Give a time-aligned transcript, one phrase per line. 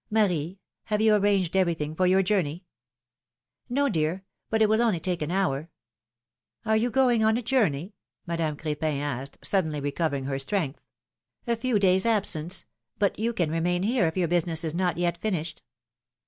[0.09, 2.65] Marie, have you arranged everything for your journey
[3.69, 5.67] ^^No, dear, but it will only take an hour.^^
[6.67, 7.93] ^^Are you going on a journey
[8.25, 10.81] Madame Cr^pin asked, suddenly recovering her strength.
[11.47, 12.65] ^^A few days' absence.
[12.97, 15.61] But you can remain here if your business is not yet finished."